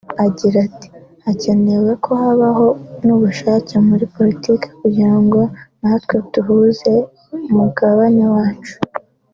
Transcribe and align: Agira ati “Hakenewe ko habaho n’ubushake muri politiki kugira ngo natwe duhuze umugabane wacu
Agira 0.27 0.57
ati 0.67 0.87
“Hakenewe 1.25 1.91
ko 2.03 2.11
habaho 2.21 2.67
n’ubushake 3.05 3.73
muri 3.87 4.05
politiki 4.15 4.67
kugira 4.79 5.15
ngo 5.23 5.41
natwe 5.79 6.15
duhuze 6.33 6.93
umugabane 7.49 8.25
wacu 8.35 8.75